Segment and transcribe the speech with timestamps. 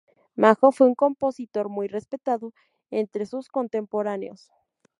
[0.33, 2.55] Majo fue un compositor muy respetado
[2.89, 4.49] entre sus contemporáneos.